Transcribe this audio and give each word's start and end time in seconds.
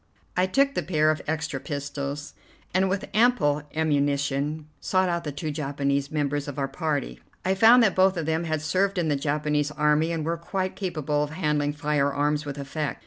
I 0.35 0.47
took 0.47 0.73
the 0.73 0.81
pair 0.81 1.11
of 1.11 1.21
extra 1.27 1.59
pistols, 1.59 2.33
and, 2.73 2.89
with 2.89 3.07
ample 3.13 3.61
ammunition, 3.75 4.65
sought 4.79 5.09
out 5.09 5.25
the 5.25 5.31
two 5.31 5.51
Japanese 5.51 6.09
members 6.09 6.47
of 6.47 6.57
our 6.57 6.67
party. 6.67 7.19
I 7.45 7.53
found 7.53 7.83
that 7.83 7.93
both 7.93 8.17
of 8.17 8.25
them 8.25 8.45
had 8.45 8.63
served 8.63 8.97
in 8.97 9.09
the 9.09 9.15
Japanese 9.15 9.69
army 9.69 10.11
and 10.11 10.25
were 10.25 10.37
quite 10.37 10.75
capable 10.75 11.21
of 11.21 11.29
handling 11.29 11.73
firearms 11.73 12.47
with 12.47 12.57
effect. 12.57 12.99